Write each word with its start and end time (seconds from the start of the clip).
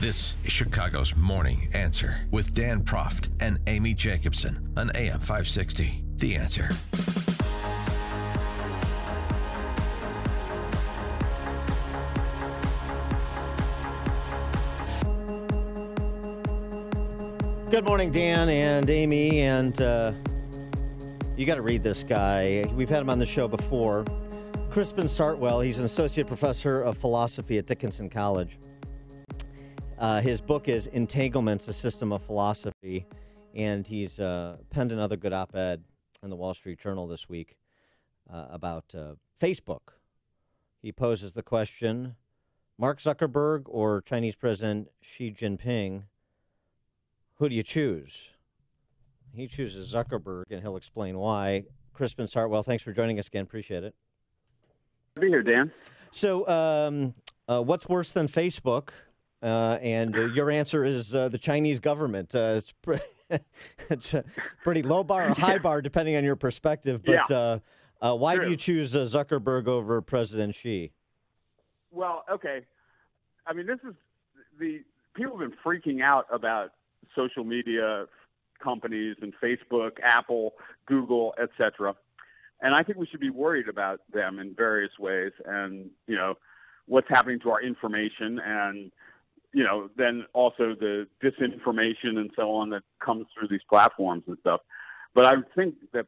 This 0.00 0.32
is 0.44 0.52
Chicago's 0.52 1.14
Morning 1.14 1.68
Answer 1.74 2.22
with 2.30 2.54
Dan 2.54 2.84
Proft 2.84 3.28
and 3.38 3.58
Amy 3.66 3.92
Jacobson 3.92 4.72
on 4.74 4.90
AM 4.94 5.20
560. 5.20 6.02
The 6.16 6.36
Answer. 6.36 6.70
Good 17.70 17.84
morning, 17.84 18.10
Dan 18.10 18.48
and 18.48 18.88
Amy. 18.88 19.40
And 19.40 19.78
uh, 19.82 20.12
you 21.36 21.44
got 21.44 21.56
to 21.56 21.62
read 21.62 21.82
this 21.82 22.04
guy. 22.04 22.64
We've 22.74 22.88
had 22.88 23.02
him 23.02 23.10
on 23.10 23.18
the 23.18 23.26
show 23.26 23.48
before. 23.48 24.06
Crispin 24.70 25.08
Sartwell, 25.08 25.60
he's 25.60 25.78
an 25.78 25.84
associate 25.84 26.26
professor 26.26 26.80
of 26.80 26.96
philosophy 26.96 27.58
at 27.58 27.66
Dickinson 27.66 28.08
College. 28.08 28.56
Uh, 30.00 30.18
his 30.22 30.40
book 30.40 30.66
is 30.66 30.86
Entanglements, 30.86 31.68
a 31.68 31.74
System 31.74 32.10
of 32.10 32.22
Philosophy, 32.22 33.04
and 33.54 33.86
he's 33.86 34.18
uh, 34.18 34.56
penned 34.70 34.92
another 34.92 35.14
good 35.14 35.34
op 35.34 35.54
ed 35.54 35.84
in 36.22 36.30
the 36.30 36.36
Wall 36.36 36.54
Street 36.54 36.80
Journal 36.80 37.06
this 37.06 37.28
week 37.28 37.58
uh, 38.32 38.46
about 38.50 38.94
uh, 38.94 39.12
Facebook. 39.38 39.92
He 40.80 40.90
poses 40.90 41.34
the 41.34 41.42
question 41.42 42.16
Mark 42.78 42.98
Zuckerberg 42.98 43.64
or 43.66 44.00
Chinese 44.00 44.36
President 44.36 44.88
Xi 45.02 45.32
Jinping, 45.32 46.04
who 47.34 47.50
do 47.50 47.54
you 47.54 47.62
choose? 47.62 48.30
He 49.34 49.48
chooses 49.48 49.92
Zuckerberg, 49.92 50.44
and 50.50 50.62
he'll 50.62 50.78
explain 50.78 51.18
why. 51.18 51.64
Crispin 51.92 52.26
Sartwell, 52.26 52.62
thanks 52.62 52.82
for 52.82 52.94
joining 52.94 53.18
us 53.18 53.26
again. 53.26 53.42
Appreciate 53.42 53.84
it. 53.84 53.94
Good 55.14 55.20
to 55.20 55.26
be 55.26 55.28
here, 55.28 55.42
Dan. 55.42 55.70
So, 56.10 56.48
um, 56.48 57.12
uh, 57.46 57.60
what's 57.60 57.86
worse 57.86 58.12
than 58.12 58.28
Facebook? 58.28 58.88
Uh, 59.42 59.78
and 59.80 60.16
uh, 60.16 60.20
your 60.26 60.50
answer 60.50 60.84
is 60.84 61.14
uh, 61.14 61.28
the 61.28 61.38
Chinese 61.38 61.80
government. 61.80 62.34
Uh, 62.34 62.54
it's, 62.58 62.72
pre- 62.82 62.98
it's 63.90 64.12
a 64.14 64.24
pretty 64.62 64.82
low 64.82 65.02
bar 65.02 65.30
or 65.30 65.34
high 65.34 65.58
bar, 65.62 65.80
depending 65.80 66.16
on 66.16 66.24
your 66.24 66.36
perspective. 66.36 67.02
But 67.04 67.30
Yeah. 67.30 67.58
uh, 68.02 68.14
why 68.16 68.36
do 68.36 68.50
you 68.50 68.56
choose 68.56 68.94
uh, 68.94 69.00
Zuckerberg 69.00 69.66
over 69.66 70.00
President 70.02 70.54
Xi? 70.54 70.92
Well, 71.90 72.24
okay. 72.30 72.66
I 73.46 73.52
mean, 73.52 73.66
this 73.66 73.78
is 73.88 73.94
the 74.58 74.82
people 75.14 75.38
have 75.38 75.50
been 75.50 75.58
freaking 75.64 76.02
out 76.02 76.26
about 76.30 76.72
social 77.16 77.44
media 77.44 78.06
companies 78.62 79.16
and 79.22 79.32
Facebook, 79.42 79.92
Apple, 80.02 80.52
Google, 80.86 81.34
etc. 81.42 81.94
And 82.60 82.74
I 82.74 82.82
think 82.82 82.98
we 82.98 83.06
should 83.06 83.20
be 83.20 83.30
worried 83.30 83.68
about 83.68 84.00
them 84.12 84.38
in 84.38 84.54
various 84.54 84.92
ways, 84.98 85.32
and 85.46 85.88
you 86.06 86.14
know 86.14 86.34
what's 86.86 87.08
happening 87.08 87.40
to 87.40 87.50
our 87.50 87.62
information, 87.62 88.38
and 88.44 88.92
you 89.52 89.64
know 89.64 89.90
then 89.96 90.24
also 90.32 90.74
the 90.78 91.06
disinformation 91.22 92.16
and 92.16 92.30
so 92.36 92.52
on 92.54 92.70
that 92.70 92.82
comes 93.04 93.26
through 93.34 93.48
these 93.48 93.64
platforms 93.68 94.24
and 94.26 94.36
stuff. 94.40 94.60
But 95.14 95.26
I 95.26 95.36
think 95.54 95.74
that 95.92 96.06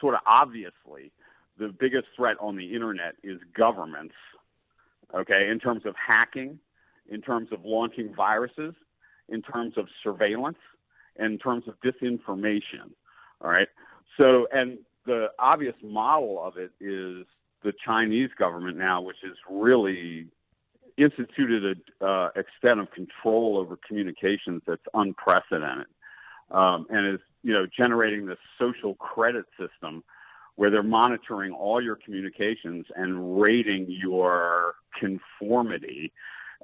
sort 0.00 0.14
of 0.14 0.20
obviously 0.26 1.12
the 1.58 1.68
biggest 1.68 2.06
threat 2.16 2.36
on 2.40 2.56
the 2.56 2.74
internet 2.74 3.14
is 3.22 3.40
governments 3.56 4.14
okay, 5.14 5.48
in 5.50 5.58
terms 5.58 5.82
of 5.86 5.94
hacking, 5.96 6.58
in 7.08 7.20
terms 7.20 7.48
of 7.52 7.64
launching 7.64 8.14
viruses, 8.14 8.74
in 9.28 9.42
terms 9.42 9.74
of 9.76 9.86
surveillance, 10.02 10.58
in 11.18 11.38
terms 11.38 11.64
of 11.68 11.74
disinformation. 11.80 12.90
All 13.40 13.50
right. 13.50 13.68
So, 14.20 14.46
and 14.52 14.78
the 15.06 15.28
obvious 15.38 15.74
model 15.82 16.42
of 16.42 16.56
it 16.56 16.72
is 16.80 17.26
the 17.62 17.72
Chinese 17.84 18.30
government 18.38 18.76
now, 18.76 19.00
which 19.00 19.22
is 19.24 19.36
really 19.50 20.26
instituted 20.96 21.64
an 21.64 22.06
uh, 22.06 22.28
extent 22.36 22.80
of 22.80 22.90
control 22.92 23.58
over 23.58 23.78
communications 23.86 24.62
that's 24.66 24.82
unprecedented, 24.94 25.86
um, 26.50 26.86
and 26.90 27.14
is 27.14 27.20
you 27.42 27.52
know 27.52 27.66
generating 27.66 28.26
this 28.26 28.38
social 28.58 28.94
credit 28.94 29.46
system 29.58 30.02
where 30.56 30.70
they're 30.70 30.82
monitoring 30.82 31.52
all 31.52 31.82
your 31.82 31.96
communications 31.96 32.86
and 32.94 33.40
rating 33.40 33.86
your 33.88 34.74
conformity 34.98 36.12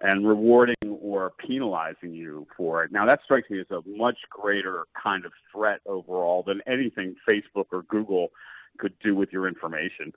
and 0.03 0.27
rewarding 0.27 0.77
or 0.89 1.33
penalizing 1.47 2.15
you 2.15 2.47
for 2.57 2.85
it. 2.85 2.93
Now, 2.93 3.07
that 3.07 3.21
strikes 3.25 3.51
me 3.51 3.61
as 3.61 3.67
a 3.71 3.81
much 3.87 4.17
greater 4.31 4.87
kind 5.01 5.25
of 5.25 5.33
threat 5.53 5.81
overall 5.87 6.43
than 6.47 6.63
anything 6.67 7.17
Facebook 7.31 7.67
or 7.73 7.83
Google 7.83 8.29
could 8.79 8.95
do 9.03 9.15
with 9.15 9.31
your 9.33 9.47
information. 9.47 10.13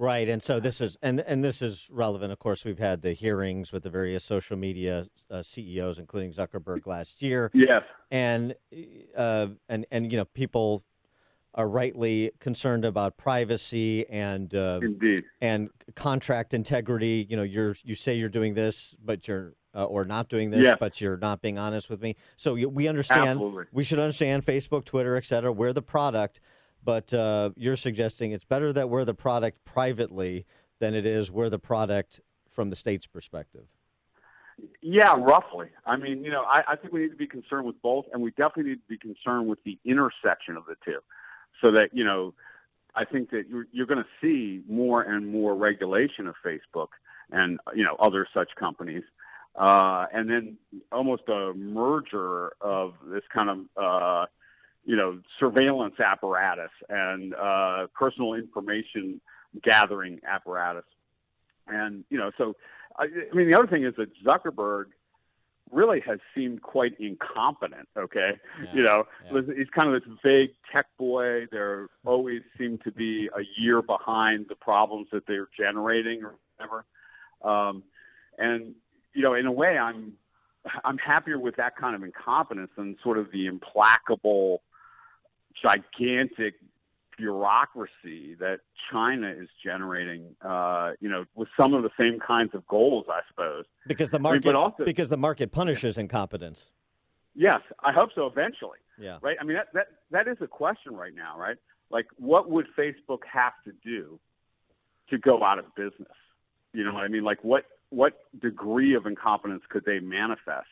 Right, 0.00 0.28
and 0.28 0.40
so 0.40 0.60
this 0.60 0.80
is 0.80 0.96
and 1.02 1.18
and 1.20 1.42
this 1.42 1.60
is 1.60 1.88
relevant. 1.90 2.30
Of 2.32 2.38
course, 2.38 2.64
we've 2.64 2.78
had 2.78 3.02
the 3.02 3.14
hearings 3.14 3.72
with 3.72 3.82
the 3.82 3.90
various 3.90 4.22
social 4.24 4.56
media 4.56 5.08
uh, 5.28 5.42
CEOs, 5.42 5.98
including 5.98 6.32
Zuckerberg 6.32 6.86
last 6.86 7.20
year. 7.20 7.50
Yes. 7.52 7.82
and 8.12 8.54
uh, 9.16 9.48
and 9.68 9.86
and 9.90 10.12
you 10.12 10.18
know 10.18 10.24
people 10.24 10.84
are 11.54 11.68
rightly 11.68 12.30
concerned 12.38 12.84
about 12.84 13.16
privacy 13.16 14.08
and 14.08 14.54
uh, 14.54 14.78
Indeed. 14.80 15.24
and 15.40 15.68
contract 15.96 16.54
integrity. 16.54 17.26
You 17.28 17.36
know, 17.36 17.42
you're 17.42 17.74
you 17.82 17.96
say 17.96 18.14
you're 18.14 18.28
doing 18.28 18.54
this, 18.54 18.94
but 19.04 19.26
you're 19.26 19.54
uh, 19.74 19.84
or 19.84 20.04
not 20.04 20.28
doing 20.28 20.50
this, 20.50 20.60
Yes. 20.62 20.76
but 20.78 21.00
you're 21.00 21.16
not 21.16 21.42
being 21.42 21.58
honest 21.58 21.90
with 21.90 22.00
me. 22.00 22.14
So 22.36 22.54
we 22.54 22.86
understand. 22.86 23.30
Absolutely. 23.30 23.64
We 23.72 23.82
should 23.82 23.98
understand 23.98 24.46
Facebook, 24.46 24.84
Twitter, 24.84 25.16
et 25.16 25.24
cetera. 25.24 25.50
We're 25.50 25.72
the 25.72 25.82
product, 25.82 26.38
but 26.84 27.12
uh, 27.12 27.50
you're 27.56 27.76
suggesting 27.76 28.32
it's 28.32 28.44
better 28.44 28.72
that 28.72 28.88
we're 28.88 29.04
the 29.04 29.14
product 29.14 29.64
privately 29.64 30.46
than 30.78 30.94
it 30.94 31.06
is 31.06 31.30
we're 31.30 31.50
the 31.50 31.58
product 31.58 32.20
from 32.50 32.70
the 32.70 32.76
state's 32.76 33.06
perspective. 33.06 33.66
Yeah, 34.82 35.14
roughly. 35.16 35.68
I 35.86 35.96
mean, 35.96 36.24
you 36.24 36.30
know, 36.30 36.42
I, 36.42 36.62
I 36.68 36.76
think 36.76 36.92
we 36.92 37.02
need 37.02 37.10
to 37.10 37.16
be 37.16 37.26
concerned 37.26 37.66
with 37.66 37.80
both, 37.82 38.06
and 38.12 38.22
we 38.22 38.30
definitely 38.30 38.70
need 38.70 38.80
to 38.82 38.88
be 38.88 38.98
concerned 38.98 39.46
with 39.46 39.62
the 39.64 39.78
intersection 39.84 40.56
of 40.56 40.64
the 40.66 40.74
two, 40.84 40.98
so 41.60 41.70
that 41.72 41.90
you 41.92 42.04
know, 42.04 42.34
I 42.94 43.04
think 43.04 43.30
that 43.30 43.48
you're, 43.48 43.66
you're 43.72 43.86
going 43.86 44.02
to 44.02 44.08
see 44.20 44.62
more 44.68 45.02
and 45.02 45.28
more 45.28 45.54
regulation 45.54 46.26
of 46.26 46.34
Facebook 46.44 46.88
and 47.30 47.60
you 47.74 47.84
know 47.84 47.96
other 48.00 48.26
such 48.34 48.48
companies, 48.58 49.04
uh, 49.54 50.06
and 50.12 50.28
then 50.28 50.56
almost 50.90 51.22
a 51.28 51.52
merger 51.54 52.52
of 52.60 52.94
this 53.06 53.22
kind 53.32 53.50
of 53.50 53.58
uh, 53.80 54.26
you 54.88 54.96
know 54.96 55.20
surveillance 55.38 56.00
apparatus 56.00 56.70
and 56.88 57.34
uh, 57.34 57.86
personal 57.94 58.32
information 58.32 59.20
gathering 59.62 60.18
apparatus, 60.26 60.88
and 61.68 62.04
you 62.10 62.18
know 62.18 62.30
so. 62.38 62.56
I, 62.96 63.04
I 63.04 63.36
mean, 63.36 63.48
the 63.48 63.56
other 63.56 63.68
thing 63.68 63.84
is 63.84 63.94
that 63.96 64.08
Zuckerberg 64.24 64.86
really 65.70 66.00
has 66.00 66.18
seemed 66.34 66.62
quite 66.62 66.98
incompetent. 66.98 67.86
Okay, 67.96 68.32
Yeah, 68.64 68.74
you 68.74 68.82
know, 68.82 69.04
yeah. 69.30 69.40
he's 69.56 69.68
kind 69.68 69.94
of 69.94 70.02
this 70.02 70.10
vague 70.24 70.50
tech 70.72 70.86
boy. 70.98 71.46
There 71.52 71.88
always 72.04 72.40
seem 72.56 72.78
to 72.84 72.90
be 72.90 73.28
a 73.36 73.42
year 73.60 73.82
behind 73.82 74.46
the 74.48 74.56
problems 74.56 75.08
that 75.12 75.26
they're 75.28 75.48
generating 75.56 76.24
or 76.24 76.34
whatever. 76.56 76.84
Um, 77.44 77.84
and 78.38 78.74
you 79.12 79.22
know, 79.22 79.34
in 79.34 79.44
a 79.46 79.52
way, 79.52 79.76
I'm 79.78 80.14
I'm 80.84 80.98
happier 80.98 81.38
with 81.38 81.56
that 81.56 81.76
kind 81.76 81.94
of 81.94 82.02
incompetence 82.02 82.70
than 82.76 82.96
sort 83.02 83.18
of 83.18 83.30
the 83.32 83.46
implacable, 83.46 84.62
gigantic 85.62 86.54
bureaucracy 87.16 88.36
that 88.38 88.60
China 88.90 89.28
is 89.28 89.48
generating. 89.64 90.36
Uh, 90.40 90.92
you 91.00 91.08
know, 91.08 91.24
with 91.34 91.48
some 91.60 91.74
of 91.74 91.82
the 91.82 91.90
same 91.98 92.20
kinds 92.20 92.54
of 92.54 92.66
goals, 92.66 93.06
I 93.10 93.20
suppose. 93.28 93.64
Because 93.86 94.10
the 94.10 94.18
mean, 94.18 94.22
market, 94.22 94.44
but 94.44 94.54
also- 94.54 94.84
because 94.84 95.08
the 95.08 95.16
market 95.16 95.50
punishes 95.52 95.98
incompetence. 95.98 96.66
Yes, 97.34 97.60
I 97.84 97.92
hope 97.92 98.10
so 98.14 98.26
eventually. 98.26 98.78
Yeah. 98.98 99.18
Right? 99.20 99.36
I 99.40 99.44
mean, 99.44 99.56
that, 99.56 99.68
that, 99.74 99.86
that 100.10 100.28
is 100.28 100.38
a 100.40 100.46
question 100.46 100.94
right 100.94 101.14
now, 101.14 101.38
right? 101.38 101.56
Like, 101.90 102.06
what 102.16 102.50
would 102.50 102.66
Facebook 102.76 103.20
have 103.32 103.52
to 103.64 103.72
do 103.84 104.18
to 105.10 105.18
go 105.18 105.42
out 105.44 105.58
of 105.58 105.72
business? 105.74 106.12
You 106.72 106.84
know 106.84 106.92
what 106.92 107.04
I 107.04 107.08
mean? 107.08 107.24
Like, 107.24 107.42
what, 107.44 107.64
what 107.90 108.24
degree 108.40 108.94
of 108.94 109.06
incompetence 109.06 109.62
could 109.68 109.84
they 109.84 110.00
manifest 110.00 110.66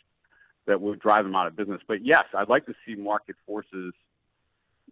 that 0.66 0.80
would 0.80 0.98
drive 0.98 1.24
them 1.24 1.34
out 1.36 1.46
of 1.46 1.56
business? 1.56 1.80
But 1.86 2.04
yes, 2.04 2.24
I'd 2.36 2.48
like 2.48 2.66
to 2.66 2.74
see 2.84 2.96
market 2.96 3.36
forces. 3.46 3.94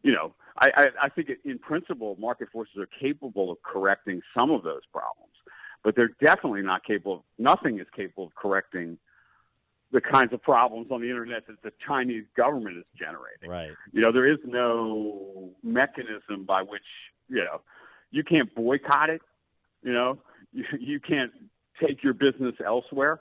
You 0.03 0.13
know, 0.13 0.35
I, 0.59 0.71
I, 0.77 0.87
I 1.05 1.09
think 1.09 1.31
in 1.45 1.59
principle, 1.59 2.17
market 2.19 2.49
forces 2.53 2.77
are 2.79 2.89
capable 3.01 3.51
of 3.51 3.63
correcting 3.63 4.21
some 4.37 4.51
of 4.51 4.63
those 4.63 4.83
problems, 4.93 5.33
but 5.83 5.97
they're 5.97 6.15
definitely 6.21 6.63
not 6.63 6.85
capable. 6.85 7.15
Of, 7.15 7.23
nothing 7.39 7.79
is 7.79 7.87
capable 7.97 8.27
of 8.27 8.35
correcting 8.35 8.99
the 9.93 10.01
kinds 10.01 10.33
of 10.33 10.43
problems 10.43 10.89
on 10.91 11.01
the 11.01 11.09
internet 11.09 11.47
that 11.47 11.63
the 11.63 11.73
Chinese 11.87 12.25
government 12.37 12.77
is 12.77 12.85
generating. 12.99 13.49
Right. 13.49 13.71
You 13.93 14.03
know, 14.03 14.13
there 14.13 14.31
is 14.31 14.39
no 14.45 15.51
mechanism 15.63 16.45
by 16.47 16.63
which, 16.63 16.83
you 17.29 17.37
know, 17.37 17.61
you 18.11 18.25
can't 18.25 18.53
boycott 18.55 19.11
it. 19.11 19.23
You 19.83 19.93
know, 19.93 20.19
you, 20.53 20.65
you 20.79 21.01
can't 21.01 21.33
take 21.81 22.03
your 22.03 22.13
business 22.13 22.55
elsewhere. 22.65 23.21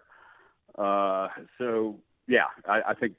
Uh, 0.78 1.28
so, 1.58 2.00
yeah, 2.28 2.48
I, 2.68 2.82
I 2.90 2.94
think 2.96 3.14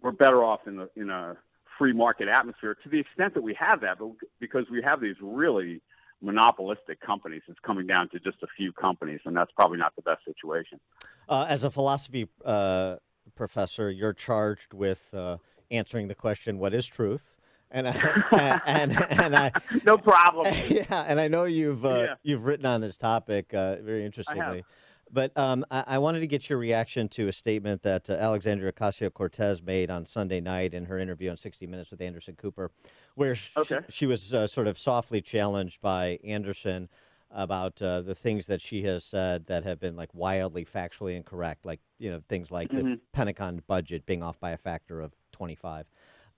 we're 0.00 0.12
better 0.12 0.44
off 0.44 0.60
in, 0.66 0.76
the, 0.76 0.88
in 0.96 1.10
a 1.10 1.36
free 1.80 1.92
market 1.94 2.28
atmosphere 2.28 2.76
to 2.84 2.90
the 2.90 2.98
extent 3.00 3.32
that 3.32 3.42
we 3.42 3.56
have 3.58 3.80
that, 3.80 3.98
but 3.98 4.10
because 4.38 4.66
we 4.70 4.82
have 4.82 5.00
these 5.00 5.16
really 5.22 5.80
monopolistic 6.20 7.00
companies, 7.00 7.40
it's 7.48 7.58
coming 7.60 7.86
down 7.86 8.06
to 8.10 8.20
just 8.20 8.36
a 8.42 8.46
few 8.54 8.70
companies, 8.70 9.20
and 9.24 9.34
that's 9.34 9.50
probably 9.52 9.78
not 9.78 9.96
the 9.96 10.02
best 10.02 10.22
situation. 10.26 10.78
Uh, 11.26 11.46
as 11.48 11.64
a 11.64 11.70
philosophy 11.70 12.28
uh, 12.44 12.96
professor, 13.34 13.90
you're 13.90 14.12
charged 14.12 14.74
with 14.74 15.14
uh, 15.14 15.38
answering 15.70 16.08
the 16.08 16.14
question, 16.14 16.58
"What 16.58 16.74
is 16.74 16.86
truth?" 16.86 17.38
And 17.70 17.88
I, 17.88 18.60
and, 18.66 18.92
and, 18.92 19.20
and 19.20 19.36
I 19.36 19.52
no 19.86 19.96
problem. 19.96 20.52
Yeah, 20.68 21.04
and 21.08 21.18
I 21.18 21.28
know 21.28 21.44
you've 21.44 21.86
uh, 21.86 21.88
Yeah. 21.88 22.14
you've 22.22 22.44
written 22.44 22.66
on 22.66 22.82
this 22.82 22.98
topic 22.98 23.54
uh, 23.54 23.76
very 23.76 24.04
interestingly. 24.04 24.64
But 25.12 25.36
um, 25.36 25.64
I, 25.70 25.84
I 25.86 25.98
wanted 25.98 26.20
to 26.20 26.26
get 26.26 26.48
your 26.48 26.58
reaction 26.58 27.08
to 27.10 27.28
a 27.28 27.32
statement 27.32 27.82
that 27.82 28.08
uh, 28.08 28.14
Alexandria 28.14 28.72
Ocasio 28.72 29.12
Cortez 29.12 29.60
made 29.62 29.90
on 29.90 30.06
Sunday 30.06 30.40
night 30.40 30.72
in 30.72 30.84
her 30.86 30.98
interview 30.98 31.30
on 31.30 31.36
60 31.36 31.66
Minutes 31.66 31.90
with 31.90 32.00
Anderson 32.00 32.36
Cooper, 32.36 32.70
where 33.16 33.34
sh- 33.34 33.50
Okay. 33.56 33.80
she, 33.88 34.06
was 34.06 34.32
uh, 34.32 34.46
sort 34.46 34.66
of 34.68 34.78
softly 34.78 35.20
challenged 35.20 35.80
by 35.80 36.18
Anderson 36.24 36.88
about 37.32 37.80
uh, 37.82 38.00
the 38.00 38.14
things 38.14 38.46
that 38.46 38.60
she 38.60 38.82
has 38.82 39.04
said 39.04 39.46
that 39.46 39.64
have 39.64 39.78
been 39.80 39.96
like 39.96 40.10
wildly 40.14 40.64
factually 40.64 41.16
incorrect, 41.16 41.64
like 41.64 41.78
you 41.98 42.10
know 42.10 42.20
things 42.28 42.50
like 42.50 42.68
the 42.70 42.82
Mhm. 42.82 43.00
Pentagon 43.12 43.62
budget 43.68 44.04
being 44.04 44.20
off 44.22 44.38
by 44.40 44.50
a 44.50 44.56
factor 44.56 45.00
of 45.00 45.12
25. 45.32 45.86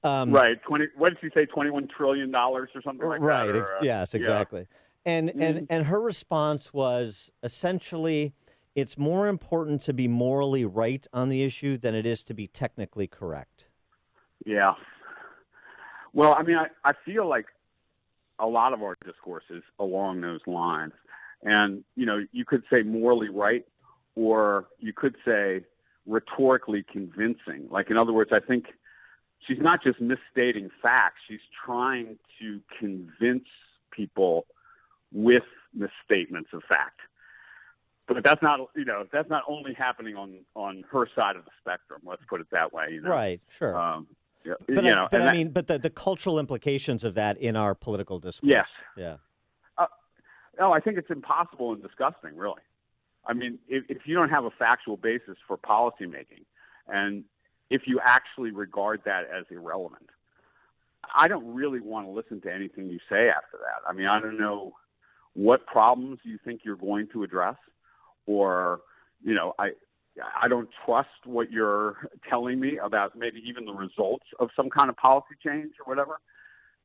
Um, 0.04 0.30
right. 0.32 0.60
Twenty. 0.68 0.86
What 0.96 1.10
did 1.10 1.18
she 1.22 1.30
say? 1.32 1.46
Twenty-one 1.46 1.88
trillion 1.88 2.30
dollars 2.30 2.68
or 2.74 2.82
something 2.82 3.06
like 3.08 3.20
right. 3.22 3.46
that. 3.46 3.56
ex- 3.56 3.70
or, 3.70 3.76
uh, 3.76 3.82
yes, 3.82 4.12
yeah. 4.12 4.20
exactly. 4.20 4.66
And 5.06 5.30
and 5.30 5.60
Mhm. 5.60 5.66
and 5.70 5.86
her 5.86 6.00
response 6.00 6.74
was 6.74 7.30
essentially, 7.42 8.34
it's 8.74 8.96
more 8.96 9.28
important 9.28 9.82
to 9.82 9.92
be 9.92 10.08
morally 10.08 10.64
right 10.64 11.06
on 11.12 11.28
the 11.28 11.42
issue 11.42 11.76
than 11.76 11.94
it 11.94 12.06
is 12.06 12.22
to 12.24 12.34
be 12.34 12.46
technically 12.46 13.06
correct. 13.06 13.66
Yeah. 14.44 14.74
Well, 16.12 16.34
I 16.34 16.42
mean, 16.42 16.56
I, 16.56 16.66
I 16.84 16.92
feel 17.04 17.28
like 17.28 17.46
a 18.38 18.46
lot 18.46 18.72
of 18.72 18.82
our 18.82 18.96
discourse 19.04 19.44
is 19.50 19.62
along 19.78 20.20
those 20.20 20.40
lines. 20.46 20.92
And, 21.42 21.84
you 21.96 22.06
know, 22.06 22.24
you 22.32 22.44
could 22.44 22.62
say 22.70 22.82
morally 22.82 23.28
right, 23.28 23.64
or 24.14 24.66
you 24.78 24.92
could 24.92 25.16
say 25.24 25.62
rhetorically 26.06 26.84
convincing. 26.90 27.68
Like, 27.70 27.90
in 27.90 27.98
other 27.98 28.12
words, 28.12 28.30
I 28.32 28.40
think 28.40 28.66
she's 29.46 29.58
not 29.60 29.82
just 29.82 30.00
misstating 30.00 30.70
facts, 30.82 31.20
she's 31.28 31.40
trying 31.64 32.18
to 32.40 32.60
convince 32.78 33.46
people 33.90 34.46
with 35.12 35.44
misstatements 35.74 36.50
of 36.52 36.62
fact. 36.68 37.00
But 38.08 38.24
that's 38.24 38.42
not, 38.42 38.60
you 38.74 38.84
know, 38.84 39.06
that's 39.12 39.30
not 39.30 39.44
only 39.48 39.74
happening 39.74 40.16
on 40.16 40.40
on 40.54 40.84
her 40.90 41.06
side 41.14 41.36
of 41.36 41.44
the 41.44 41.50
spectrum. 41.60 42.02
Let's 42.04 42.22
put 42.28 42.40
it 42.40 42.48
that 42.50 42.72
way. 42.72 42.88
You 42.92 43.00
know? 43.00 43.10
Right. 43.10 43.40
Sure. 43.48 43.76
Um, 43.76 44.08
yeah, 44.44 44.54
but 44.66 44.84
you 44.84 44.90
I, 44.90 44.94
know, 44.94 45.08
but 45.10 45.20
I 45.20 45.24
that- 45.26 45.34
mean, 45.34 45.50
but 45.50 45.68
the, 45.68 45.78
the 45.78 45.90
cultural 45.90 46.38
implications 46.38 47.04
of 47.04 47.14
that 47.14 47.38
in 47.38 47.54
our 47.56 47.74
political 47.74 48.18
discourse. 48.18 48.50
Yes. 48.50 48.68
Yeah. 48.96 49.16
no, 50.58 50.72
I 50.72 50.80
think 50.80 50.98
it's 50.98 51.10
impossible 51.10 51.72
and 51.72 51.82
disgusting, 51.82 52.36
really. 52.36 52.60
I 53.24 53.34
mean, 53.34 53.58
if, 53.68 53.84
if 53.88 53.98
you 54.04 54.16
don't 54.16 54.30
have 54.30 54.44
a 54.44 54.50
factual 54.50 54.96
basis 54.96 55.36
for 55.46 55.56
policymaking, 55.56 56.44
and 56.88 57.24
if 57.70 57.82
you 57.86 58.00
actually 58.04 58.50
regard 58.50 59.02
that 59.04 59.22
as 59.32 59.44
irrelevant, 59.50 60.10
I 61.16 61.28
don't 61.28 61.54
really 61.54 61.80
want 61.80 62.06
to 62.06 62.10
listen 62.10 62.40
to 62.42 62.52
anything 62.52 62.88
you 62.88 62.98
say 63.08 63.28
after 63.28 63.58
that. 63.58 63.88
I 63.88 63.92
mean, 63.92 64.06
I 64.06 64.20
don't 64.20 64.38
know 64.38 64.74
what 65.34 65.66
problems 65.66 66.18
you 66.24 66.38
think 66.44 66.62
you're 66.64 66.76
going 66.76 67.08
to 67.12 67.22
address, 67.22 67.56
or 68.26 68.80
you 69.22 69.34
know, 69.34 69.54
I 69.58 69.70
I 70.40 70.48
don't 70.48 70.68
trust 70.84 71.08
what 71.24 71.50
you're 71.50 71.96
telling 72.28 72.60
me 72.60 72.78
about 72.78 73.16
maybe 73.16 73.42
even 73.46 73.64
the 73.64 73.72
results 73.72 74.26
of 74.38 74.50
some 74.54 74.68
kind 74.68 74.90
of 74.90 74.96
policy 74.96 75.34
change 75.44 75.72
or 75.80 75.90
whatever. 75.90 76.20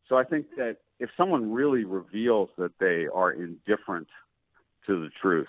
So 0.07 0.15
I 0.17 0.23
think 0.23 0.45
that 0.55 0.77
if 0.99 1.09
someone 1.17 1.51
really 1.51 1.83
reveals 1.83 2.49
that 2.57 2.71
they 2.79 3.07
are 3.13 3.31
indifferent 3.31 4.07
to 4.85 5.01
the 5.01 5.09
truth, 5.21 5.47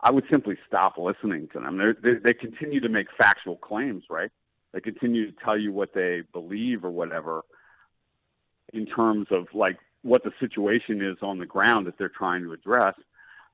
I 0.00 0.10
would 0.10 0.24
simply 0.30 0.56
stop 0.66 0.98
listening 0.98 1.48
to 1.52 1.60
them. 1.60 1.78
They 2.02 2.14
they 2.14 2.34
continue 2.34 2.80
to 2.80 2.88
make 2.88 3.06
factual 3.16 3.56
claims, 3.56 4.04
right? 4.10 4.30
They 4.72 4.80
continue 4.80 5.30
to 5.30 5.36
tell 5.44 5.56
you 5.56 5.72
what 5.72 5.94
they 5.94 6.22
believe 6.32 6.84
or 6.84 6.90
whatever 6.90 7.42
in 8.72 8.86
terms 8.86 9.28
of 9.30 9.46
like 9.54 9.78
what 10.02 10.24
the 10.24 10.32
situation 10.40 11.00
is 11.02 11.18
on 11.22 11.38
the 11.38 11.46
ground 11.46 11.86
that 11.86 11.98
they're 11.98 12.08
trying 12.08 12.42
to 12.42 12.52
address. 12.52 12.94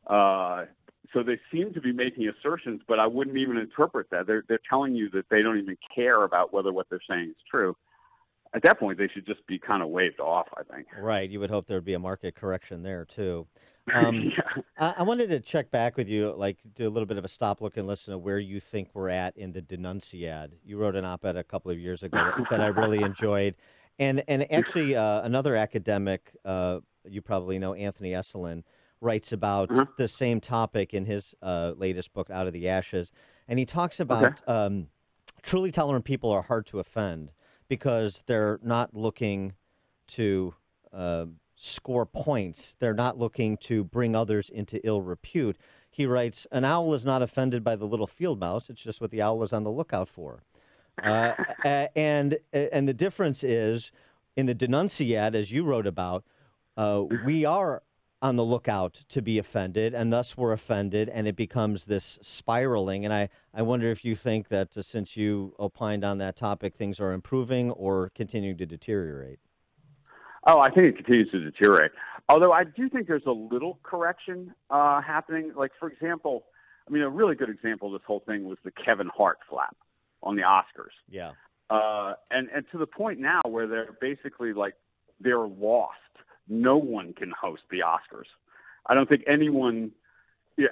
Uh, 0.07 0.65
so 1.13 1.23
they 1.23 1.39
seem 1.51 1.73
to 1.75 1.81
be 1.81 1.93
making 1.93 2.29
assertions, 2.29 2.83
but 2.87 2.99
I 2.99 3.07
wouldn't 3.07 3.37
even 3.37 3.57
interpret 3.57 4.11
that. 4.11 4.27
They're 4.27 4.45
they're 4.49 4.61
telling 4.69 4.95
you 4.95 5.09
that 5.11 5.29
they 5.31 5.43
don't 5.43 5.59
even 5.59 5.77
care 5.95 6.25
about 6.25 6.53
whether 6.53 6.73
what 6.73 6.87
they're 6.91 7.01
saying 7.09 7.31
is 7.31 7.43
true. 7.51 7.77
At 8.55 8.63
that 8.63 8.79
point, 8.79 8.97
they 8.99 9.09
should 9.09 9.27
just 9.27 9.47
be 9.47 9.59
kind 9.59 9.83
of 9.83 9.89
waved 9.89 10.21
off. 10.21 10.49
I 10.57 10.63
think. 10.75 10.87
Right. 10.99 11.29
You 11.29 11.41
would 11.41 11.51
hope 11.51 11.67
there 11.67 11.77
would 11.77 11.85
be 11.85 11.95
a 11.95 11.99
market 11.99 12.35
correction 12.35 12.83
there 12.83 13.05
too. 13.05 13.47
Um, 13.95 14.17
yeah. 14.37 14.63
I, 14.79 14.97
I 14.99 15.03
wanted 15.03 15.31
to 15.31 15.41
check 15.41 15.71
back 15.71 15.97
with 15.97 16.09
you, 16.09 16.35
like 16.37 16.59
do 16.75 16.87
a 16.87 16.91
little 16.91 17.07
bit 17.07 17.17
of 17.17 17.25
a 17.25 17.29
stop, 17.29 17.63
look, 17.63 17.79
and 17.79 17.87
listen 17.87 18.13
to 18.13 18.19
where 18.19 18.39
you 18.39 18.61
think 18.61 18.91
we're 18.93 19.09
at 19.09 19.35
in 19.35 19.53
the 19.53 19.63
denunciad. 19.63 20.51
You 20.63 20.77
wrote 20.77 20.95
an 20.95 21.07
op-ed 21.07 21.39
a 21.39 21.43
couple 21.43 21.71
of 21.71 21.79
years 21.79 22.03
ago 22.03 22.19
that, 22.19 22.51
that 22.51 22.61
I 22.61 22.67
really 22.67 23.03
enjoyed, 23.03 23.55
and 23.99 24.23
and 24.29 24.53
actually 24.53 24.95
uh, 24.95 25.23
another 25.23 25.57
academic, 25.57 26.33
uh, 26.45 26.81
you 27.09 27.23
probably 27.23 27.59
know, 27.59 27.73
Anthony 27.73 28.11
Esolen, 28.11 28.63
writes 29.01 29.33
about 29.33 29.71
Uh-huh. 29.71 29.87
the 29.97 30.09
same 30.09 30.41
topic 30.41 30.93
in 30.95 31.05
his 31.07 31.35
uh, 31.43 31.75
latest 31.77 32.13
book, 32.13 32.31
Out 32.31 32.47
of 32.47 32.53
the 32.53 32.69
Ashes, 32.69 33.11
and 33.47 33.59
he 33.59 33.65
talks 33.67 34.01
about 34.01 34.47
um, 34.49 34.89
truly 35.43 35.71
tolerant 35.71 36.05
people 36.05 36.31
are 36.31 36.43
hard 36.43 36.67
to 36.67 36.79
offend 36.81 37.31
because 37.69 38.23
they're 38.27 38.59
not 38.63 38.95
looking 38.95 39.55
to 40.09 40.55
uh, 40.93 41.27
score 41.55 42.07
points. 42.07 42.75
They're 42.79 42.95
not 42.95 43.19
looking 43.19 43.57
to 43.59 43.85
bring 43.85 44.15
others 44.17 44.49
into 44.49 44.85
ill 44.87 45.03
repute. 45.03 45.57
He 45.91 46.07
writes, 46.07 46.47
"An 46.53 46.65
owl 46.65 46.95
is 46.95 47.05
not 47.05 47.23
offended 47.23 47.63
by 47.65 47.77
the 47.77 47.87
little 47.87 48.07
field 48.07 48.39
mouse. 48.41 48.71
It's 48.71 48.83
just 48.83 49.01
what 49.01 49.11
the 49.11 49.21
owl 49.23 49.43
is 49.43 49.53
on 49.53 49.65
the 49.65 49.71
lookout 49.71 50.09
for." 50.09 50.43
Uh, 51.03 51.33
and 51.97 52.39
and 52.53 52.89
the 52.89 52.95
difference 52.95 53.43
is 53.45 53.91
in 54.37 54.47
the 54.47 54.55
denunciad, 54.55 55.35
as 55.35 55.51
you 55.53 55.65
wrote 55.65 55.87
about, 55.87 56.25
uh, 56.77 57.05
we 57.25 57.45
are 57.45 57.83
on 58.21 58.37
the 58.37 58.45
lookout 58.45 58.95
to 59.09 59.23
be 59.23 59.39
offended, 59.39 59.95
and 59.95 60.13
thus 60.13 60.37
we're 60.37 60.53
offended, 60.53 61.09
and 61.09 61.29
it 61.29 61.37
becomes 61.37 61.85
this 61.85 62.19
spiraling. 62.21 63.05
And 63.05 63.15
I, 63.15 63.29
I 63.55 63.63
wonder 63.63 63.91
if 63.91 64.05
you 64.05 64.17
think 64.17 64.49
that 64.49 64.77
uh, 64.77 64.83
since 64.83 65.17
you 65.17 65.55
opined 65.59 66.05
on 66.05 66.19
that 66.19 66.35
topic, 66.37 66.75
things 66.75 66.99
are 66.99 67.13
improving 67.13 67.71
or 67.71 68.11
continuing 68.15 68.57
to 68.59 68.67
deteriorate. 68.67 69.39
Oh, 70.47 70.61
I 70.61 70.71
think 70.71 70.87
it 70.87 70.97
continues 70.97 71.31
to 71.31 71.41
deteriorate. 71.41 71.93
Although 72.29 72.53
I 72.53 72.65
do 72.65 72.89
think 72.89 73.07
there's 73.07 73.27
a 73.27 73.33
little 73.33 73.79
correction 73.83 74.55
uh, 74.71 75.01
happening. 75.01 75.53
Like, 75.55 75.73
for 75.79 75.89
example, 75.89 76.45
I 76.87 76.91
mean, 76.91 77.03
a 77.03 77.09
really 77.09 77.37
good 77.37 77.51
example 77.51 77.95
of 77.95 78.01
this 78.01 78.07
whole 78.07 78.23
thing 78.27 78.45
was 78.45 78.59
the 78.65 78.71
Kevin 78.71 79.11
Hart 79.15 79.39
flap 79.49 79.77
on 80.23 80.37
the 80.37 80.43
Oscars. 80.43 80.95
Yeah. 81.09 81.33
Uh, 81.71 82.15
and, 82.31 82.49
and 82.49 82.65
to 82.73 82.79
the 82.79 82.87
point 82.87 83.21
now 83.21 83.41
where 83.47 83.67
they're 83.67 83.97
basically 84.01 84.53
like, 84.53 84.75
they're 85.21 85.47
lost. 85.47 85.99
No 86.49 86.77
one 86.77 87.13
can 87.13 87.33
host 87.39 87.63
the 87.71 87.81
Oscars. 87.81 88.27
I 88.87 88.95
don't 88.95 89.09
think 89.09 89.23
anyone, 89.27 89.93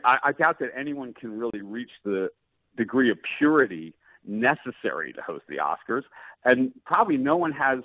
I, 0.05 0.19
I 0.25 0.33
doubt 0.33 0.59
that 0.61 0.71
anyone 0.77 1.13
can 1.13 1.39
really 1.39 1.63
reach 1.63 1.91
the 2.05 2.31
degree 2.77 3.11
of 3.11 3.19
purity 3.39 3.95
necessary 4.27 5.13
to 5.13 5.23
host 5.23 5.45
the 5.49 5.57
Oscars. 5.57 6.03
And 6.45 6.73
probably 6.85 7.17
no 7.17 7.37
one 7.37 7.53
has 7.53 7.81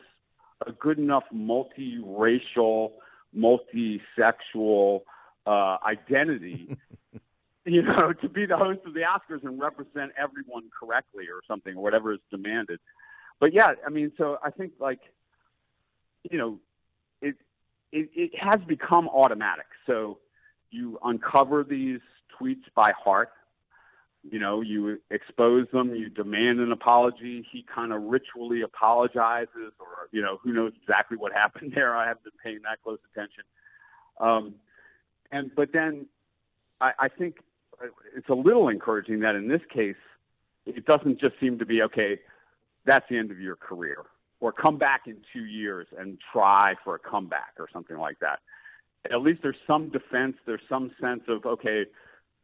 a 0.66 0.72
good 0.72 1.00
enough 1.00 1.24
multiracial, 1.34 2.92
multi-sexual 3.34 5.04
uh, 5.46 5.78
identity, 5.86 6.78
you 7.66 7.82
know, 7.82 8.14
to 8.14 8.30
be 8.30 8.46
the 8.46 8.58
host 8.58 8.80
of 8.86 8.94
the 8.94 9.02
Oscars 9.02 9.44
and 9.44 9.60
represent 9.60 10.12
everyone 10.18 10.70
correctly 10.78 11.26
or 11.26 11.42
something, 11.48 11.76
or 11.76 11.84
whatever 11.84 12.14
is 12.14 12.20
demanded. 12.30 12.80
But 13.40 13.54
yeah, 13.54 13.74
I 13.86 13.90
mean, 13.90 14.12
so 14.18 14.38
I 14.44 14.52
think 14.52 14.74
like, 14.80 15.00
you 16.30 16.38
know, 16.38 16.60
it, 17.92 18.10
it 18.16 18.32
has 18.40 18.60
become 18.68 19.08
automatic. 19.10 19.66
So 19.86 20.18
you 20.70 20.98
uncover 21.04 21.64
these 21.64 22.00
tweets 22.40 22.64
by 22.76 22.92
heart. 22.98 23.32
you 24.24 24.40
know, 24.40 24.62
you 24.62 25.00
expose 25.10 25.68
them, 25.74 25.96
you 25.96 26.10
demand 26.10 26.60
an 26.60 26.72
apology. 26.72 27.46
He 27.52 27.64
kind 27.64 27.92
of 27.92 28.04
ritually 28.04 28.62
apologizes, 28.62 29.74
or 29.80 30.10
you 30.12 30.22
know, 30.22 30.40
who 30.44 30.54
knows 30.54 30.74
exactly 30.82 31.18
what 31.18 31.34
happened 31.44 31.74
there. 31.76 31.96
I 31.96 32.08
haven't 32.08 32.24
been 32.24 32.34
paying 32.44 32.60
that 32.64 32.82
close 32.84 33.00
attention. 33.14 33.44
Um, 34.20 34.56
and 35.32 35.52
but 35.56 35.70
then 35.74 36.06
I, 36.80 36.92
I 37.00 37.08
think 37.08 37.38
it's 38.16 38.30
a 38.30 38.34
little 38.36 38.68
encouraging 38.70 39.22
that 39.22 39.36
in 39.36 39.48
this 39.48 39.62
case, 39.74 39.96
it 40.66 40.86
doesn't 40.86 41.20
just 41.20 41.40
seem 41.40 41.58
to 41.60 41.66
be 41.66 41.82
okay. 41.84 42.20
That's 42.86 43.06
the 43.10 43.18
end 43.18 43.32
of 43.32 43.40
your 43.40 43.56
career, 43.56 44.06
or 44.42 44.52
come 44.52 44.78
back 44.78 45.04
in 45.06 45.18
two 45.32 45.46
years 45.46 45.88
and 45.98 46.18
try 46.34 46.74
for 46.84 46.96
a 46.96 47.00
comeback 47.00 47.54
or 47.58 47.68
something 47.72 47.98
like 47.98 48.20
that. 48.20 48.40
At 49.12 49.22
least 49.22 49.42
there's 49.42 49.56
some 49.66 49.90
defense. 49.90 50.36
There's 50.46 50.62
some 50.68 50.92
sense 51.00 51.22
of 51.30 51.46
okay 51.46 51.86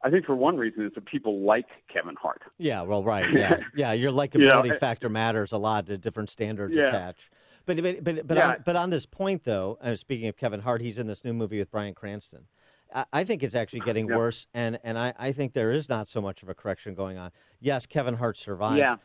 I 0.03 0.11
think 0.11 0.25
for 0.25 0.35
one 0.35 0.57
reason 0.57 0.85
is 0.85 0.91
that 0.93 1.05
people 1.07 1.41
like 1.41 1.65
Kevin 1.91 2.15
Hart. 2.21 2.43
Yeah, 2.59 2.83
well, 2.83 3.03
right. 3.03 3.25
Yeah, 3.33 3.57
yeah. 3.75 3.93
Your 3.93 4.11
likability 4.11 4.65
You 4.65 4.69
know, 4.73 4.77
factor 4.77 5.09
matters 5.09 5.51
a 5.51 5.57
lot. 5.57 5.87
The 5.87 5.97
different 5.97 6.29
standards 6.29 6.75
Yeah. 6.75 6.83
attach. 6.83 7.17
But 7.65 7.81
but 7.81 8.03
but 8.03 8.27
but, 8.27 8.37
Yeah. 8.37 8.49
on, 8.49 8.63
but 8.63 8.75
on 8.75 8.89
this 8.91 9.05
point 9.07 9.43
though, 9.43 9.77
uh, 9.81 9.95
speaking 9.95 10.27
of 10.27 10.37
Kevin 10.37 10.61
Hart, 10.61 10.81
he's 10.81 10.97
in 10.99 11.07
this 11.07 11.25
new 11.25 11.33
movie 11.33 11.57
with 11.57 11.71
Bryan 11.71 11.95
Cranston, 11.95 12.45
I, 12.93 13.05
I 13.11 13.23
think 13.23 13.41
it's 13.43 13.55
actually 13.55 13.81
getting 13.81 14.07
Yeah. 14.07 14.17
worse, 14.17 14.45
and 14.53 14.79
and 14.83 14.97
I, 14.99 15.13
I 15.17 15.31
think 15.31 15.53
there 15.53 15.71
is 15.71 15.89
not 15.89 16.07
so 16.07 16.21
much 16.21 16.43
of 16.43 16.49
a 16.49 16.53
correction 16.53 16.93
going 16.93 17.17
on. 17.17 17.31
Yes, 17.59 17.85
Kevin 17.87 18.13
Hart 18.15 18.37
survived. 18.37 18.77
Yeah. 18.77 18.97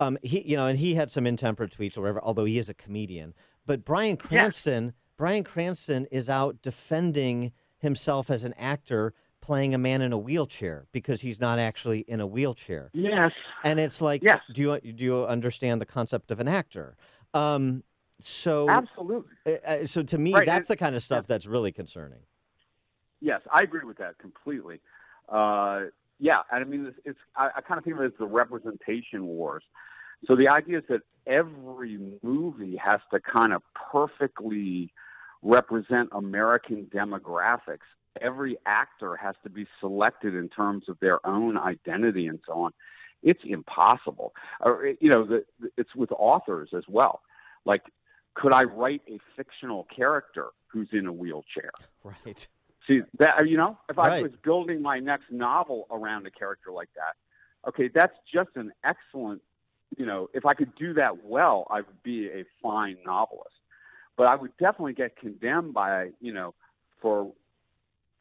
Um, 0.00 0.18
he, 0.22 0.42
you 0.48 0.56
know, 0.56 0.66
and 0.66 0.78
he 0.78 0.94
had 0.94 1.10
some 1.10 1.26
intemperate 1.26 1.76
tweets 1.76 1.96
or 1.96 2.02
whatever. 2.02 2.20
Although 2.22 2.44
he 2.44 2.58
is 2.58 2.68
a 2.68 2.74
comedian, 2.74 3.34
but 3.66 3.84
Bryan 3.84 4.16
Cranston, 4.16 4.92
Bryan 5.16 5.44
Cranston 5.44 6.06
is 6.10 6.28
out 6.28 6.62
defending 6.62 7.52
himself 7.78 8.30
as 8.30 8.44
an 8.44 8.54
actor 8.56 9.12
playing 9.40 9.74
a 9.74 9.78
man 9.78 10.02
in 10.02 10.12
a 10.12 10.18
wheelchair 10.18 10.86
because 10.92 11.20
he's 11.20 11.40
not 11.40 11.58
actually 11.58 12.00
in 12.00 12.20
a 12.20 12.26
wheelchair. 12.26 12.90
Yes. 12.92 13.30
And 13.64 13.78
it's 13.80 14.00
like, 14.00 14.22
Yes. 14.22 14.40
do 14.52 14.62
you 14.62 14.92
do 14.92 15.04
you 15.04 15.24
understand 15.26 15.80
the 15.80 15.86
concept 15.86 16.30
of 16.30 16.38
an 16.40 16.48
actor? 16.48 16.96
Um, 17.34 17.82
so, 18.20 18.68
Absolutely. 18.68 19.30
uh, 19.64 19.86
so 19.86 20.02
to 20.02 20.18
me, 20.18 20.34
Right, 20.34 20.46
that's 20.46 20.68
and- 20.68 20.74
the 20.74 20.76
kind 20.76 20.96
of 20.96 21.02
stuff 21.02 21.26
that's 21.26 21.46
really 21.46 21.70
concerning. 21.72 22.20
Yes, 23.20 23.40
I 23.52 23.62
agree 23.62 23.84
with 23.84 23.98
that 23.98 24.18
completely. 24.18 24.80
Uh, 25.28 25.86
yeah, 26.18 26.38
and 26.50 26.64
I 26.64 26.66
mean, 26.66 26.86
it's, 26.86 26.98
it's 27.04 27.18
I, 27.36 27.50
I 27.56 27.60
kind 27.60 27.78
of 27.78 27.84
think 27.84 27.96
of 27.96 28.02
it 28.02 28.06
as 28.06 28.12
the 28.18 28.26
representation 28.26 29.26
wars. 29.26 29.62
So 30.26 30.34
the 30.34 30.48
idea 30.48 30.78
is 30.78 30.84
that 30.88 31.02
every 31.26 31.98
movie 32.22 32.76
has 32.76 33.00
to 33.12 33.20
kind 33.20 33.52
of 33.52 33.62
perfectly 33.92 34.92
represent 35.42 36.08
American 36.12 36.86
demographics. 36.86 37.86
Every 38.20 38.56
actor 38.66 39.14
has 39.16 39.36
to 39.44 39.50
be 39.50 39.66
selected 39.78 40.34
in 40.34 40.48
terms 40.48 40.88
of 40.88 40.98
their 41.00 41.24
own 41.24 41.56
identity 41.56 42.26
and 42.26 42.40
so 42.46 42.54
on. 42.54 42.72
It's 43.22 43.42
impossible. 43.44 44.34
Or, 44.60 44.86
eh, 44.86 44.94
you 45.00 45.10
know, 45.10 45.24
the, 45.24 45.44
it's 45.76 45.94
with 45.94 46.10
authors 46.12 46.70
as 46.76 46.84
well. 46.88 47.20
Like, 47.64 47.82
could 48.34 48.52
I 48.52 48.64
write 48.64 49.02
a 49.08 49.18
fictional 49.36 49.86
character 49.94 50.48
who's 50.66 50.88
in 50.92 51.06
a 51.06 51.12
wheelchair? 51.12 51.70
Right. 52.02 52.48
See 52.88 53.00
that 53.18 53.46
you 53.46 53.58
know, 53.58 53.78
if 53.90 53.98
I 53.98 54.22
was 54.22 54.32
building 54.42 54.80
my 54.80 54.98
next 54.98 55.30
novel 55.30 55.86
around 55.90 56.26
a 56.26 56.30
character 56.30 56.72
like 56.72 56.88
that, 56.96 57.68
okay, 57.68 57.90
that's 57.94 58.16
just 58.32 58.50
an 58.56 58.72
excellent. 58.82 59.42
You 59.96 60.06
know, 60.06 60.28
if 60.32 60.46
I 60.46 60.54
could 60.54 60.74
do 60.74 60.94
that 60.94 61.24
well, 61.24 61.66
I 61.70 61.76
would 61.76 62.02
be 62.02 62.28
a 62.28 62.44
fine 62.62 62.96
novelist. 63.04 63.54
But 64.16 64.26
I 64.26 64.34
would 64.34 64.56
definitely 64.58 64.94
get 64.94 65.16
condemned 65.16 65.74
by 65.74 66.10
you 66.20 66.32
know 66.32 66.54
for 67.02 67.30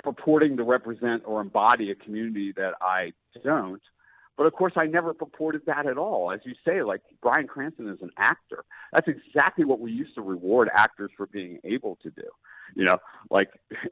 purporting 0.04 0.58
to 0.58 0.64
represent 0.64 1.24
or 1.26 1.42
embody 1.42 1.90
a 1.90 1.96
community 1.96 2.52
that 2.58 2.74
I 2.82 3.14
don't. 3.44 3.82
But 4.38 4.46
of 4.46 4.54
course, 4.54 4.74
I 4.78 4.86
never 4.86 5.14
purported 5.14 5.64
that 5.66 5.88
at 5.88 5.98
all. 5.98 6.32
As 6.32 6.42
you 6.44 6.54
say, 6.66 6.84
like 6.84 7.02
Bryan 7.24 7.48
Cranston 7.48 7.90
is 7.90 8.02
an 8.02 8.12
actor. 8.18 8.66
That's 8.94 9.08
exactly 9.08 9.66
what 9.66 9.80
we 9.80 9.92
used 9.92 10.14
to 10.16 10.22
reward 10.22 10.70
actors 10.74 11.10
for 11.18 11.26
being 11.26 11.60
able 11.64 11.98
to 12.04 12.12
do. 12.12 12.28
You 12.76 12.86
know, 12.86 12.98
like 13.32 13.50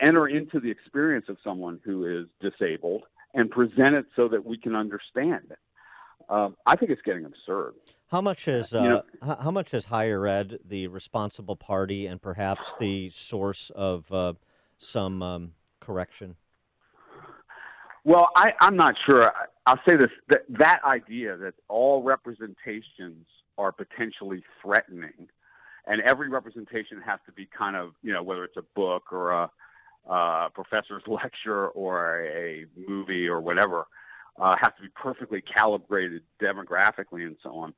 enter 0.00 0.26
into 0.28 0.60
the 0.60 0.70
experience 0.70 1.26
of 1.28 1.36
someone 1.42 1.80
who 1.84 2.06
is 2.20 2.26
disabled 2.40 3.04
and 3.34 3.50
present 3.50 3.94
it 3.94 4.06
so 4.14 4.28
that 4.28 4.44
we 4.44 4.56
can 4.56 4.74
understand 4.74 5.42
it. 5.50 5.58
Um, 6.28 6.56
I 6.66 6.74
think 6.76 6.90
it's 6.90 7.02
getting 7.02 7.24
absurd. 7.24 7.74
How 8.10 8.20
much 8.20 8.48
is 8.48 8.72
uh, 8.72 8.82
You 8.82 8.88
know- 8.88 9.36
how 9.40 9.50
much 9.50 9.74
is 9.74 9.86
higher 9.86 10.26
ed 10.26 10.58
the 10.64 10.86
responsible 10.88 11.56
party 11.56 12.06
and 12.06 12.20
perhaps 12.20 12.74
the 12.78 13.10
source 13.10 13.70
of 13.70 14.10
uh, 14.12 14.34
some 14.78 15.22
um, 15.22 15.52
correction? 15.80 16.36
Well, 18.04 18.28
I, 18.36 18.52
I'm 18.60 18.76
not 18.76 18.94
sure. 19.08 19.32
I'll 19.66 19.80
say 19.86 19.96
this: 19.96 20.10
that, 20.28 20.42
that 20.50 20.80
idea 20.84 21.36
that 21.38 21.54
all 21.68 22.02
representations 22.04 23.26
are 23.58 23.72
potentially 23.72 24.44
threatening, 24.62 25.28
and 25.86 26.00
every 26.02 26.28
representation 26.28 27.00
has 27.04 27.18
to 27.26 27.32
be 27.32 27.48
kind 27.56 27.74
of, 27.74 27.94
you 28.02 28.12
know, 28.12 28.22
whether 28.22 28.44
it's 28.44 28.56
a 28.56 28.64
book 28.76 29.12
or 29.12 29.32
a 29.32 29.50
uh, 30.08 30.48
professor's 30.50 31.02
lecture 31.06 31.68
or 31.68 32.24
a 32.24 32.66
movie 32.88 33.26
or 33.26 33.40
whatever, 33.40 33.86
uh, 34.40 34.54
has 34.60 34.72
to 34.76 34.82
be 34.82 34.88
perfectly 34.94 35.42
calibrated 35.42 36.22
demographically 36.40 37.26
and 37.26 37.36
so 37.42 37.50
on. 37.50 37.74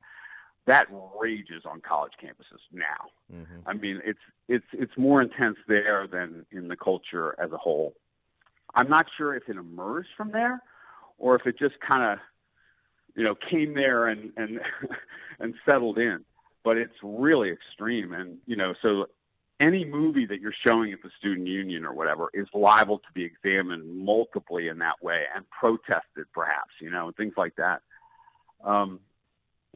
That 0.67 0.85
rages 1.19 1.63
on 1.65 1.81
college 1.81 2.13
campuses 2.21 2.59
now. 2.71 3.09
hmm 3.31 3.59
I 3.65 3.73
mean, 3.73 4.01
it's 4.05 4.19
it's 4.47 4.65
it's 4.73 4.91
more 4.97 5.21
intense 5.21 5.57
there 5.67 6.05
than 6.11 6.45
in 6.51 6.67
the 6.67 6.75
culture 6.75 7.35
as 7.41 7.51
a 7.51 7.57
whole. 7.57 7.95
I'm 8.75 8.89
not 8.89 9.07
sure 9.17 9.35
if 9.35 9.43
it 9.49 9.55
emerged 9.55 10.09
from 10.15 10.31
there, 10.31 10.61
or 11.17 11.35
if 11.35 11.47
it 11.47 11.57
just 11.57 11.75
kind 11.79 12.03
of, 12.03 12.19
you 13.15 13.23
know, 13.23 13.35
came 13.49 13.73
there 13.73 14.07
and 14.07 14.31
and 14.37 14.59
and 15.39 15.55
settled 15.67 15.97
in. 15.97 16.23
But 16.63 16.77
it's 16.77 16.93
really 17.01 17.49
extreme, 17.51 18.13
and 18.13 18.37
you 18.45 18.55
know, 18.55 18.73
so 18.81 19.07
any 19.59 19.83
movie 19.83 20.25
that 20.25 20.39
you're 20.39 20.53
showing 20.65 20.93
at 20.93 21.01
the 21.03 21.09
student 21.17 21.47
union 21.47 21.85
or 21.85 21.93
whatever 21.93 22.29
is 22.33 22.47
liable 22.53 22.99
to 22.99 23.11
be 23.13 23.23
examined 23.23 24.03
multiply 24.03 24.61
in 24.61 24.79
that 24.79 25.01
way 25.01 25.23
and 25.35 25.45
protested, 25.49 26.25
perhaps, 26.33 26.71
you 26.79 26.89
know, 26.89 27.07
and 27.07 27.15
things 27.15 27.33
like 27.35 27.55
that. 27.57 27.81
Um, 28.63 28.99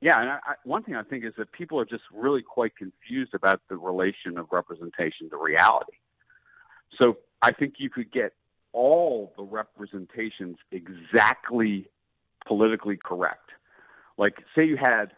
yeah, 0.02 0.20
and 0.22 0.30
I, 0.30 0.40
I, 0.44 0.54
one 0.64 0.84
thing 0.84 0.96
I 0.96 1.04
think 1.04 1.26
is 1.26 1.34
that 1.38 1.52
people 1.52 1.80
are 1.80 1.86
just 1.86 2.04
really 2.14 2.42
quite 2.42 2.76
confused 2.76 3.34
about 3.34 3.62
the 3.70 3.78
relation 3.78 4.38
of 4.38 4.48
representation 4.52 5.30
to 5.30 5.38
reality. 5.38 5.98
So 6.98 7.18
I 7.42 7.52
think 7.52 7.76
you 7.78 7.90
could 7.90 8.12
get 8.12 8.34
all 8.72 9.34
the 9.38 9.44
representations 9.44 10.58
exactly 10.72 11.90
politically 12.46 12.98
correct. 12.98 13.50
Like, 14.18 14.36
say 14.56 14.66
you 14.66 14.78
had 14.78 15.12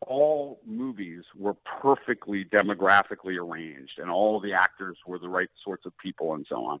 all 0.00 0.60
movies 0.66 1.24
were 1.36 1.54
perfectly 1.80 2.44
demographically 2.44 3.40
arranged 3.40 3.98
and 3.98 4.10
all 4.10 4.40
the 4.40 4.52
actors 4.52 4.98
were 5.06 5.18
the 5.18 5.28
right 5.28 5.50
sorts 5.64 5.86
of 5.86 5.96
people 5.98 6.34
and 6.34 6.46
so 6.48 6.64
on. 6.64 6.80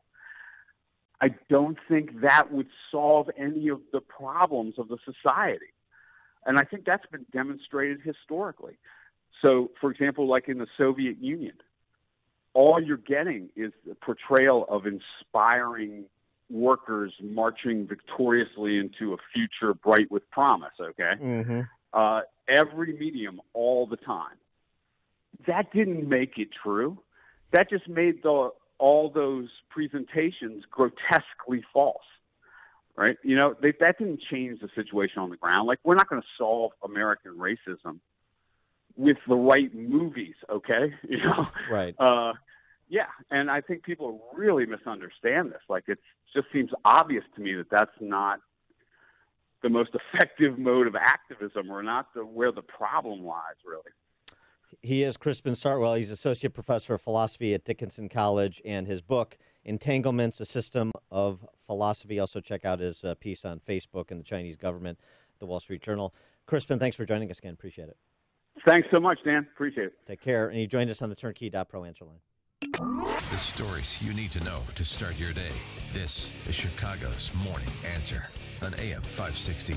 I 1.20 1.34
don't 1.48 1.78
think 1.88 2.20
that 2.20 2.52
would 2.52 2.68
solve 2.90 3.30
any 3.38 3.68
of 3.68 3.80
the 3.92 4.00
problems 4.00 4.74
of 4.78 4.88
the 4.88 4.98
society. 5.04 5.72
And 6.44 6.58
I 6.58 6.62
think 6.62 6.84
that's 6.84 7.06
been 7.06 7.24
demonstrated 7.32 8.00
historically. 8.02 8.78
So, 9.42 9.70
for 9.80 9.90
example, 9.90 10.28
like 10.28 10.48
in 10.48 10.58
the 10.58 10.66
Soviet 10.76 11.18
Union, 11.18 11.54
all 12.52 12.80
you're 12.80 12.96
getting 12.96 13.48
is 13.56 13.72
the 13.86 13.94
portrayal 13.94 14.66
of 14.68 14.84
inspiring 14.86 16.04
workers 16.48 17.12
marching 17.20 17.86
victoriously 17.86 18.78
into 18.78 19.14
a 19.14 19.16
future 19.34 19.74
bright 19.74 20.10
with 20.10 20.30
promise, 20.30 20.72
okay? 20.80 21.12
hmm 21.18 21.60
uh, 21.92 22.22
every 22.48 22.92
medium 22.92 23.40
all 23.54 23.86
the 23.86 23.96
time. 23.96 24.36
That 25.46 25.72
didn't 25.72 26.08
make 26.08 26.38
it 26.38 26.48
true. 26.62 26.98
That 27.52 27.68
just 27.70 27.88
made 27.88 28.22
the 28.22 28.50
all 28.78 29.10
those 29.10 29.48
presentations 29.70 30.64
grotesquely 30.70 31.64
false. 31.72 32.02
Right? 32.96 33.18
You 33.22 33.36
know, 33.36 33.54
they, 33.60 33.74
that 33.80 33.98
didn't 33.98 34.22
change 34.30 34.60
the 34.60 34.70
situation 34.74 35.18
on 35.20 35.28
the 35.28 35.36
ground. 35.36 35.66
Like, 35.66 35.78
we're 35.84 35.96
not 35.96 36.08
going 36.08 36.22
to 36.22 36.28
solve 36.38 36.72
American 36.82 37.32
racism 37.36 38.00
with 38.96 39.18
the 39.28 39.34
right 39.34 39.74
movies, 39.74 40.34
okay? 40.48 40.94
You 41.08 41.18
know, 41.18 41.46
Right. 41.70 41.94
uh, 41.98 42.32
yeah, 42.88 43.08
and 43.30 43.50
I 43.50 43.60
think 43.60 43.82
people 43.82 44.24
really 44.34 44.64
misunderstand 44.64 45.50
this. 45.50 45.60
Like, 45.68 45.84
it 45.88 45.98
just 46.34 46.46
seems 46.54 46.70
obvious 46.86 47.24
to 47.34 47.42
me 47.42 47.54
that 47.56 47.68
that's 47.70 47.90
not 48.00 48.40
the 49.66 49.70
most 49.70 49.90
effective 49.94 50.60
mode 50.60 50.86
of 50.86 50.94
activism, 50.94 51.72
or 51.72 51.82
not 51.82 52.14
the 52.14 52.24
where 52.24 52.52
the 52.52 52.62
problem 52.62 53.24
lies. 53.24 53.56
Really. 53.66 53.90
He 54.80 55.02
is 55.02 55.16
Crispin 55.16 55.56
Sartwell. 55.56 55.94
He's 55.94 56.10
associate 56.10 56.54
professor 56.54 56.94
of 56.94 57.02
philosophy 57.02 57.52
at 57.52 57.64
Dickinson 57.64 58.08
College, 58.08 58.62
and 58.64 58.86
his 58.86 59.02
book 59.02 59.36
"Entanglements: 59.64 60.40
A 60.40 60.44
System 60.44 60.92
of 61.10 61.44
Philosophy." 61.66 62.20
Also, 62.20 62.40
check 62.40 62.64
out 62.64 62.78
his 62.78 63.02
uh, 63.02 63.16
piece 63.16 63.44
on 63.44 63.58
Facebook 63.58 64.12
and 64.12 64.20
the 64.20 64.24
Chinese 64.24 64.56
government, 64.56 65.00
the 65.40 65.46
Wall 65.46 65.58
Street 65.58 65.82
Journal. 65.82 66.14
Crispin, 66.46 66.78
thanks 66.78 66.96
for 66.96 67.04
joining 67.04 67.28
us 67.32 67.38
again. 67.38 67.54
Appreciate 67.54 67.88
it. 67.88 67.96
Thanks 68.68 68.86
so 68.92 69.00
much, 69.00 69.18
Dan. 69.24 69.48
Appreciate 69.52 69.88
it. 69.88 69.94
Take 70.06 70.20
care. 70.20 70.46
And 70.48 70.58
he 70.58 70.68
joined 70.68 70.90
us 70.90 71.02
on 71.02 71.10
the 71.10 71.16
Turnkey.pro 71.16 71.84
answer 71.84 72.04
line. 72.04 72.20
The 72.62 73.36
stories 73.36 74.00
you 74.00 74.14
need 74.14 74.32
to 74.32 74.42
know 74.42 74.60
to 74.76 74.84
start 74.84 75.18
your 75.18 75.34
day. 75.34 75.52
This 75.92 76.30
is 76.48 76.54
Chicago's 76.54 77.30
Morning 77.44 77.68
Answer 77.94 78.28
on 78.62 78.72
AM 78.80 79.02
560. 79.02 79.74